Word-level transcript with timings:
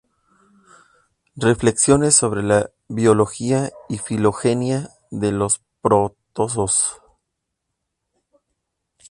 Reflexiones 1.37 2.15
sobre 2.15 2.41
la 2.41 2.71
biología 2.89 3.69
y 3.87 3.99
filogenia 3.99 4.89
de 5.11 5.31
los 5.31 5.61
protozoos"". 5.83 6.99